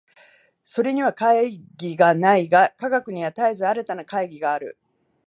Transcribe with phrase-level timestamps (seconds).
[0.63, 1.47] それには懐
[1.77, 4.75] 疑がないが、科学には絶えず新たな懐疑がある。